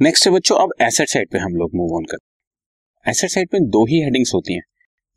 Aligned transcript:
Next 0.00 0.26
है 0.26 0.32
बच्चों, 0.32 0.56
अब 0.56 0.70
एसेट 0.82 1.08
साइड 1.08 1.28
पे 1.30 1.38
हम 1.38 1.54
लोग 1.54 1.70
मूव 1.74 1.94
ऑन 1.96 2.04
करते 2.04 2.24
हैं। 2.24 3.10
एसेट 3.10 3.30
साइड 3.30 3.48
में 3.54 3.64
दो 3.70 3.84
ही 3.86 4.00
हेडिंग्स 4.02 4.30
होती 4.34 4.54
हैं। 4.54 4.62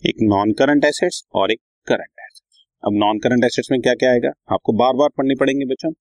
एक 0.03 0.15
नॉन 0.21 0.51
करंट 0.51 0.85
एसेट्स 0.85 1.23
और 1.33 1.51
एक 1.51 1.59
करंट 1.87 2.19
एसेट्स 2.19 2.63
अब 2.83 2.93
नॉन 2.93 3.19
करंट 3.19 3.45
एसेट्स 3.45 3.71
में 3.71 3.79
क्या 3.81 3.93
क्या 3.93 4.09
आएगा? 4.11 4.29
आपको 4.51 4.73
बार 4.73 4.93
बार 4.93 5.09
पढ़ने 5.17 5.35
पड़ेंगे 5.35 5.65
बच्चों। 5.65 5.91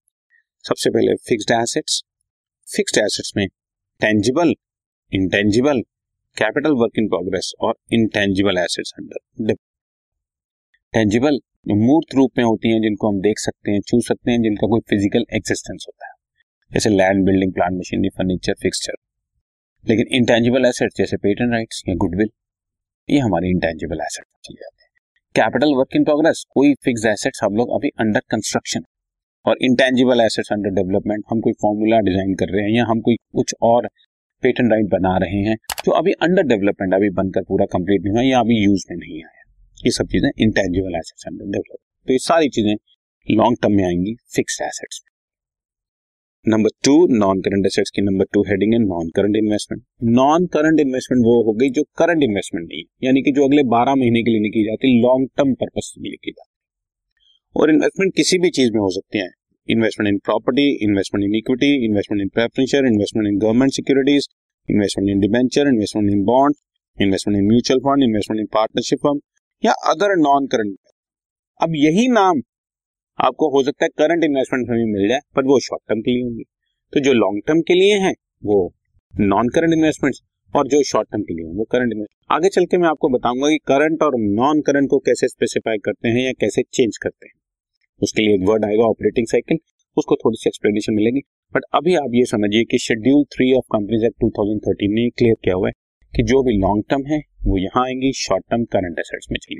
सबसे 0.65 0.89
पहले 0.89 1.15
फिक्स्ड 1.29 1.51
एसेट्स 1.51 2.01
फिक्स्ड 2.67 2.97
एसेट्स 2.97 3.31
में 3.37 3.47
tangible 4.01 4.53
intangible 5.11 5.81
capital 6.37 6.75
work 6.81 6.99
in 6.99 7.07
progress 7.07 7.53
और 7.61 7.75
इंटेंजिबल 7.93 8.57
एसेट्स 8.57 8.93
अंडर 8.99 9.55
टेंजिबल 10.93 11.39
मूर्त 11.77 12.15
रूप 12.15 12.31
में 12.37 12.45
होती 12.45 12.71
हैं 12.71 12.81
जिनको 12.81 13.11
हम 13.11 13.21
देख 13.21 13.39
सकते 13.39 13.71
हैं, 13.71 13.81
छू 13.81 14.01
सकते 14.01 14.31
हैं, 14.31 14.41
जिनका 14.41 14.67
कोई 14.67 14.79
फ़िज़िकल 14.89 15.25
एक्सिस्टेंस 15.35 15.85
होता 15.87 16.07
है। 16.07 16.12
जैसे 16.73 16.89
land 16.89 17.25
building 17.25 17.51
plant 17.53 17.77
machinery 17.79 18.09
furniture 18.09 18.53
fixture 18.61 18.93
लेकिन 19.83 20.07
इंटेंजिबल 20.11 20.65
एसेट 20.65 20.91
जैसे 20.97 21.17
पेटेंट 21.17 21.51
राइट्स 21.51 21.81
या 21.89 21.95
गुडविल 21.97 22.29
ये 23.09 23.19
हमारे 23.19 23.49
इंटेंजिबल 23.49 24.01
एसेट 24.01 24.25
चले 24.45 24.55
जाते 24.55 24.83
हैं। 24.83 24.89
कैपिटल 25.35 25.73
वर्क 25.77 25.95
इन 25.95 26.03
प्रोग्रेस 26.03 26.43
कोई 26.51 26.73
फिक्स 26.83 27.05
एसेट्स 27.05 27.43
हम 27.43 27.55
लोग 27.55 27.73
अभी 27.75 27.89
अंडर 27.99 28.21
कंस्ट्रक्शन 28.31 28.85
और 29.45 29.57
इंटेंजिबल 29.61 30.21
एसेट्स 30.21 30.51
अंडर 30.51 30.73
डेवलपमेंट 30.73 31.23
हम 31.31 31.41
कोई 31.41 31.53
फॉर्मूला 31.61 31.99
डिज़ाइन 32.09 32.33
कर 32.35 32.49
रहे 32.49 32.63
हैं 32.63 32.71
या 32.71 32.85
हम 32.85 33.01
कोई 33.01 33.15
कुछ 33.35 33.55
और 33.63 33.87
पेटेंट 34.43 34.71
राइट 34.71 34.89
बना 34.89 35.17
रहे 35.17 35.41
हैं, 35.43 35.55
जो 35.85 35.91
अभी 35.93 36.11
अंडर 36.21 36.47
डेवलपमेंट 36.47 36.93
अभी 36.93 37.09
बनकर 37.13 37.43
पूरा 37.43 37.65
कंप्लीट 37.71 38.01
नहीं 38.01 38.13
हुआ 38.13 38.23
या 38.23 38.39
अभी 38.39 38.63
यूज़ 38.63 38.85
में 38.89 38.97
नहीं 38.97 39.23
आया। 39.23 39.41
ये 39.77 39.91
सब 39.91 40.07
चीज़ें 40.07 40.29
इंटेंजिबल 40.29 40.95
एसेट्स 40.95 41.27
अंडर 41.27 41.45
डेवलपमेंट 41.45 42.07
तो 42.07 42.13
ये 42.13 42.19
सारी 42.21 42.49
चीज़ें 42.49 42.75
लॉन्ग 43.27 43.57
टर्म 43.61 43.73
में 43.73 43.83
आएँगी 43.85 44.15
fix 44.35 44.61
assets 44.61 45.01
number 46.45 46.69
two 46.85 46.93
non 47.09 47.41
current 47.41 47.65
assets 47.65 47.91
की 47.95 48.01
नंबर 48.01 48.25
टू 48.33 48.41
हेडिंग 48.47 48.73
है 48.73 48.79
non 48.79 49.09
current 49.15 49.35
investment 49.37 49.83
non 50.15 50.45
current 50.53 50.79
investment 50.79 51.21
वो 51.25 51.35
हो 51.43 51.53
गई 51.59 51.69
जो 51.77 51.83
करंट 51.97 52.23
इन्वेस्टमेंट 52.23 52.65
नहीं 52.65 52.83
यानी 53.03 53.21
कि 53.21 53.31
जो 53.37 53.45
अगले 53.45 53.63
बारह 53.73 53.95
महीने 53.95 54.23
के 54.23 54.31
लिए 54.31 54.39
नहीं 54.39 54.51
की 54.51 54.63
जाती 54.63 54.91
लॉन्ग 55.03 55.29
टर्म 55.37 55.53
पर्पज 55.61 55.91
के 55.93 56.01
लिए 56.01 56.17
की 56.23 56.31
जाती। 56.31 56.51
और 57.55 57.71
इन्वेस्टमेंट 57.71 58.13
किसी 58.15 58.37
भी 58.37 58.49
चीज़ 58.57 58.71
में 58.73 58.79
हो 58.79 58.89
सकती 58.97 59.19
है। 59.19 59.29
Investment 59.69 60.09
in 60.09 60.17
property 60.25 60.67
investment 60.87 61.25
in 61.25 61.35
equity 61.37 61.71
investment 61.85 62.21
in 62.21 62.29
preferential 62.35 62.85
investment 62.85 63.27
in 63.27 63.39
government 63.39 63.73
securities 63.73 64.27
investment 64.69 65.09
in 65.09 65.19
debenture 65.19 65.67
investment 65.67 66.11
in 66.11 66.23
bond 66.31 66.55
investment 66.97 67.37
in 67.37 67.47
mutual 67.51 67.79
fund 67.87 68.03
investment 68.03 68.39
in 68.39 68.47
partnership 68.53 69.05
firm 69.05 69.19
या 69.63 69.81
अदर 69.91 70.17
नॉन 70.21 70.47
करंट 70.55 70.77
अब 71.59 71.83
यही 71.85 72.07
नाम 72.13 72.41
आपको 73.19 73.49
हो 73.49 73.63
सकता 73.63 73.85
है 73.85 73.89
करंट 73.97 74.23
इन्वेस्टमेंट 74.23 74.69
में 74.69 74.77
भी 74.77 74.85
मिल 74.93 75.07
जाए 75.09 75.19
पर 75.35 75.43
वो 75.43 75.59
शॉर्ट 75.59 75.83
टर्म 75.89 76.01
के 76.01 76.11
लिए 76.11 76.23
होंगी। 76.23 76.43
तो 76.93 76.99
जो 76.99 77.13
लॉन्ग 77.13 77.41
टर्म 77.47 77.61
के 77.61 77.73
लिए 77.73 77.93
हैं, 77.93 78.13
वो 78.45 78.73
नॉन 79.19 79.49
करंट 79.49 79.73
इन्वेस्टमेंट्स 79.73 80.21
और 80.55 80.67
जो 80.67 80.83
शॉर्ट 80.83 81.09
टर्म 81.11 81.21
के 81.21 81.33
लिए 81.33 81.45
वो 81.45 81.63
करंट 81.63 81.91
इन्वेस्टमेंट 81.93 82.31
आगे 82.31 82.49
चल 82.49 82.65
के 82.65 82.77
मैं 82.77 82.89
आपको 82.89 83.09
बताऊँगा 83.09 83.49
कि 83.49 83.57
करंट 83.57 84.03
और 84.03 84.11
नॉन 84.15 84.61
करंट 84.61 84.89
को 84.89 84.99
कैसे 84.99 85.27
स्पेसिफाई 85.27 85.77
करते 85.77 86.09
हैं 86.09 86.25
या 86.25 86.31
कैसे 86.31 86.63
चेंज 86.63 86.97
करते 86.97 87.27
हैं। 87.27 87.33
उसके 88.01 88.21
लिए 88.21 88.35
एक 88.35 88.41
वर्ड 88.49 88.65
आएगा 88.65 88.83
ऑपरेटिंग 88.83 89.27
साइकिल 89.27 89.57
उसको 89.97 90.15
थोड़ी 90.15 90.37
सी 90.37 90.49
एक्सप्लेनेशन 90.49 90.93
मिलेगी। 90.93 91.19
बट 91.55 91.61
अभी 91.73 91.95
आप 91.95 92.11
ये 92.13 92.25
समझिए 92.25 92.63
कि 92.63 92.77
schedule 92.77 93.23
three 93.23 93.53
of 93.53 93.65
Companies 93.71 94.05
Act 94.05 94.17
2013 94.23 94.93
ने 94.93 95.09
क्लियर 95.09 95.35
किया 95.43 95.55
हुआ 95.55 95.67
है 95.67 95.73
कि 96.13 96.23
जो 96.23 96.43
भी 96.43 96.57
लॉन्ग 96.57 96.83
टर्म 96.89 97.05
है, 97.05 97.19
वो 97.43 97.57
यहाँ 97.57 97.85
आएँगी 97.85 98.13
शॉर्ट 98.13 98.43
टर्म 98.49 98.63
करंट 98.63 98.99
एसेट्स 98.99 99.27
में 99.31 99.37
चली। 99.43 99.59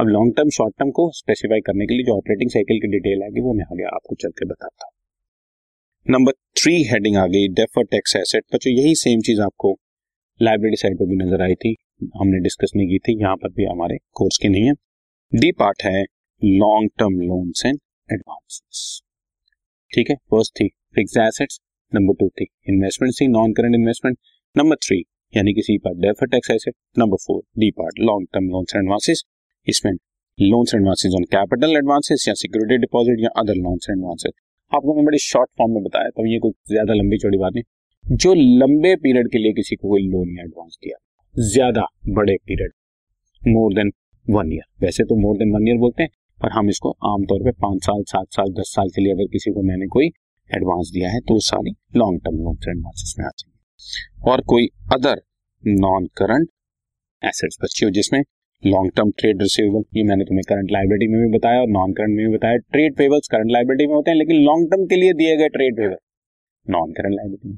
अब 0.00 0.08
लॉन्ग 0.08 0.32
टर्म 0.36 0.50
शॉर्ट 0.50 0.74
टर्म 0.78 0.90
को 0.90 1.04
स्पेसिफाई 1.14 1.60
करने 1.60 1.86
के 1.86 1.94
लिए 1.94 2.04
जो 2.04 2.16
ऑपरेटिंग 2.16 2.50
साइकिल 2.50 2.78
की 2.80 2.88
डिटेल 2.88 3.22
आएगी, 3.22 3.40
वो 3.40 3.52
मैं 3.54 3.64
आगे 3.64 3.84
आपको 3.86 4.14
चल 4.14 4.30
के 4.30 4.46
बताता 4.46 4.86
हूँ। 4.86 4.92
नंबर 6.06 6.32
थ्री 6.56 6.72
हेडिंग 6.84 7.16
आ 7.16 7.26
गई 7.26 7.48
डेफर 7.50 7.84
टैक्स 7.86 8.14
एसेट 8.16 8.44
बच्चों, 8.54 8.72
यही 8.72 8.94
सेम 8.94 9.20
चीज़ 9.20 9.40
आपको 9.40 9.72
लाइब्रेरी 10.40 10.76
साइड 10.76 10.96
पर 10.98 11.06
भी 11.06 11.16
नज़र 11.16 11.42
आई 11.42 11.54
थी, 11.54 11.74
हमने 12.14 12.40
डिस्कस 12.40 12.72
नहीं 12.76 12.86
की 12.88 12.98
थी, 12.98 13.18
यहाँ 13.20 13.36
पर 13.36 13.48
भी 13.50 13.64
हमारे 13.64 13.98
कोर्स 14.12 14.38
की 14.42 14.48
नहीं 14.48 14.66
है। 14.66 14.72
डी 15.32 15.50
पार्ट 15.54 15.82
है 15.84 16.02
long 16.42 16.90
term 16.98 17.20
loans 17.22 17.64
and 17.66 17.78
advances 18.08 18.84
ठीक 19.90 20.10
है 20.10 20.16
फ़र्स्ट 20.30 20.54
थी 20.60 20.68
फिक्स 20.94 21.16
एसेट्स 21.18 21.60
नंबर 21.92 22.14
टू 22.14 22.28
थी 22.30 22.46
इन्वेस्टमेंट 22.68 23.14
थी 23.20 23.26
non 23.30 23.52
current 23.52 23.74
investment 23.74 24.16
number 24.56 24.76
three 24.78 24.98
यानी 25.32 25.54
कि 25.54 25.62
C 25.62 25.76
part 25.78 25.98
defer 25.98 26.28
tax 26.28 26.50
asset 26.50 26.74
number 26.98 27.22
four 27.26 27.42
D 27.58 27.70
part 27.76 28.00
long 28.02 28.26
term 28.32 28.48
loans 28.48 28.74
and 28.74 28.82
advances 28.84 29.22
इसमें 29.66 29.92
loans 30.38 30.74
advances 30.74 31.14
on 31.16 31.24
capital 31.32 31.76
advances 31.76 32.24
या 32.28 32.34
security 32.34 32.76
deposit 32.78 33.20
या 33.20 33.28
other 33.36 33.54
loans 33.56 33.90
advances 33.90 34.32
आपको 34.72 34.94
मैं 34.96 35.04
बड़े 35.04 35.18
शॉर्ट 35.20 35.50
फॉर्म 35.58 35.72
में 35.74 35.82
बताया 35.82 36.10
तो 36.10 36.26
ये 36.26 36.38
कोई 36.38 36.52
ज़्यादा 36.68 36.94
लंबी 36.94 37.18
चौड़ी 37.18 37.38
बात 37.38 37.52
नहीं। 37.54 38.16
जो 38.16 38.34
लंबे 38.34 38.94
पीरियड 38.96 39.30
के 39.32 39.38
लिए 39.38 39.52
किसी 39.52 39.76
को 39.76 39.88
कोई 39.88 40.02
लोन 40.02 40.36
या 40.36 40.44
एडवांस 40.44 40.78
दिया, 40.82 40.96
ज़्यादा 41.34 41.86
बड़े 42.08 42.36
period 42.46 42.72
more 43.42 43.74
than 43.74 43.90
one 44.26 44.52
year 44.52 44.84
वैसे 44.84 45.04
तो 45.04 45.16
मोर 45.16 45.36
देन 45.36 45.52
वन 45.54 45.68
ईयर 45.68 45.78
बोलते 45.78 46.02
हैं, 46.02 46.10
पर 46.38 46.50
हम 46.50 46.68
इसको 46.68 46.90
आमतौर 47.06 47.42
पर 47.44 47.52
पाँच 47.60 47.84
साल, 47.84 48.02
सात 48.04 48.26
साल, 48.32 48.52
दस 48.52 48.72
साल 48.74 48.88
के 48.88 49.02
लिए 49.02 49.12
अगर 49.12 49.26
किसी 49.32 49.50
को 49.50 49.62
मैंने 49.62 49.86
कोई 49.88 50.06
एडवांस 50.50 50.90
दिया 50.94 51.10
है 51.10 51.20
तो 51.20 51.38
सारी 51.44 51.74
लॉन्ग 51.96 52.20
टर्म 52.20 52.36
लोन 52.36 52.56
एडवांसेस 52.68 53.14
में 53.18 53.24
आ 53.26 53.30
जाएँगे। 53.30 54.30
और 54.30 54.40
कोई 54.46 54.68
अदर 54.92 55.22
नॉन 55.64 56.06
करंट 56.16 56.48
एसेट्स 57.22 57.58
बच्चे 57.62 57.86
हो 57.86 57.90
जिसमें 57.90 58.22
लॉन्ग 58.62 58.90
टर्म 58.96 59.10
ट्रेड 59.18 59.42
रिसीवेबल 59.42 59.82
ये 59.96 60.02
मैंने 60.04 60.24
तुम्हें 60.24 60.42
करंट 60.48 60.70
लाइबिलिटी 60.72 61.06
में 61.08 61.20
भी 61.20 61.28
बताया 61.30 61.60
और 61.60 61.68
नॉन 61.68 61.92
करंट 61.92 62.16
में 62.16 62.26
भी 62.26 62.32
बताया। 62.32 62.56
ट्रेड 62.72 62.96
पेबल्स 62.96 63.28
करंट 63.28 63.50
लाइबिलिटी 63.52 63.86
में 63.86 63.94
होते 63.94 64.10
हैं, 64.10 64.16
लेकिन 64.18 64.42
लॉन्ग 64.44 64.70
टर्म 64.70 64.84
के 64.86 64.96
लिए 64.96 65.12
दिए 65.14 65.36
गए 65.36 65.48
trade 65.48 65.76
payable 65.76 65.96
non 66.66 66.92
current 66.92 67.14
liability 67.14 67.48
में। 67.48 67.56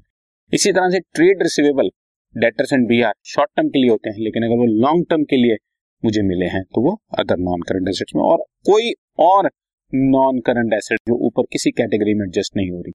इसी 0.52 0.72
तरह 0.72 0.90
से 0.90 1.00
trade 1.10 1.42
receivable 1.42 1.90
debtors 2.34 2.72
and 2.72 2.86
B 2.88 3.00
R 3.02 3.14
short 3.26 3.50
term 3.56 3.68
के 3.68 3.78
लिए 3.78 3.90
होते 3.90 4.10
हैं, 4.10 4.16
लेकिन 4.18 4.44
अगर 4.44 4.56
वो 4.56 4.66
लॉन्ग 4.78 5.06
टर्म 5.10 5.24
के 5.24 5.36
लिए 5.36 5.56
मुझे 6.02 6.22
मिले 6.24 6.46
हैं 6.48 6.62
तो 6.64 6.82
वो 6.82 6.96
अदर 7.18 7.38
नॉन 7.40 7.62
करंट 7.62 7.88
एसेट्स 7.88 8.14
में, 8.16 8.22
और 8.22 8.44
कोई 8.66 8.94
और 9.20 9.50
नॉन 9.92 10.40
करंट 10.46 10.72
एसेट 10.74 10.98
जो 11.08 11.18
ऊपर 11.26 11.52
किसी 11.52 11.70
कैटेगरी 11.72 12.14
में 12.14 12.26
एडजस्ट 12.26 12.56
नहीं 12.56 12.70
हो 12.70 12.80
रही, 12.80 12.92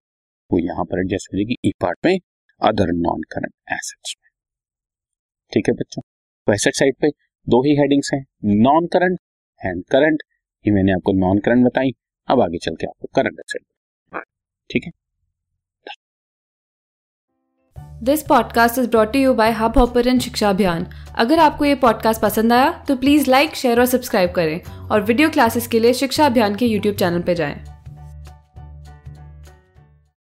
वो 0.52 0.60
यहाँ 0.62 0.86
पर 0.86 1.00
एडजस्ट 1.00 1.34
हो 1.34 1.38
जाएगी 1.38 1.56
ई 1.66 1.72
पार्ट 1.82 2.06
में 2.06 2.18
अदर 2.62 2.94
नॉन 2.96 3.22
करंट 3.32 3.54
एसेट्स 3.72 4.16
में। 4.18 4.30
ठीक 5.52 5.68
है 5.68 5.74
बच्चों? 5.76 6.02
तो 6.02 6.54
एसेट 6.54 6.76
साइड 6.76 6.96
पे 7.02 7.08
दो 7.50 7.62
ही 7.62 7.76
हेडिंग्स 7.76 8.10
हैं 8.14 8.26
नॉन 8.46 8.88
करंट 8.88 9.20
एंड 9.66 9.84
करंट 9.92 10.24
ये 10.68 10.74
मैंने 10.74 10.92
आपको 10.92 11.12
नॉन 11.12 11.40
करंट 11.40 11.66
बताई, 11.66 11.92
अब 12.28 12.42
आगे 12.42 12.58
चल 12.58 12.76
के 12.76 12.88
आपको 12.88 13.10
करंट 13.16 13.40
एसेट 13.40 13.62
ठीक 14.70 14.84
है? 14.86 14.92
This 18.04 18.24
podcast 18.24 18.80
is 18.80 18.90
brought 18.90 19.16
you 19.16 19.34
by 19.34 19.52
Hub 19.52 19.78
Hopper 19.78 20.20
शिक्षा 20.20 20.50
अभियान 20.50 20.88
अगर 21.16 21.40
आपको 21.40 21.66
ये 21.66 21.76
पॉडकास्ट 21.76 22.22
पसंद 22.22 22.54
आया 22.54 22.86
तो 22.88 22.96
प्लीज़ 22.96 23.32
लाइक 23.32 23.56
शेयर 23.56 23.80
और 23.80 23.86
सब्सक्राइब 23.86 24.32
करें 24.32 24.62
और 24.64 25.02
वीडियो 25.02 25.30
क्लासेस 25.30 25.68
के 25.68 25.80
लिए 25.80 25.94
शिक्षा 25.94 26.26
अभियान 26.26 26.56
के 26.56 26.66
यूट्यूब 26.66 26.96
चैनल 26.96 27.22
पर 27.22 27.34
जाएँ। 27.34 27.77